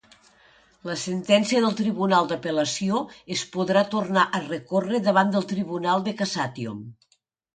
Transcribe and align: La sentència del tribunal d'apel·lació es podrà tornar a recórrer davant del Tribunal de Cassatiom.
La 0.89 0.93
sentència 0.99 1.59
del 1.65 1.75
tribunal 1.81 2.29
d'apel·lació 2.31 3.01
es 3.35 3.43
podrà 3.57 3.83
tornar 3.91 4.23
a 4.25 4.41
recórrer 4.47 5.01
davant 5.09 5.35
del 5.35 5.45
Tribunal 5.51 6.07
de 6.09 6.15
Cassatiom. 6.23 6.81